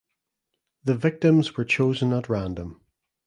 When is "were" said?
1.57-1.63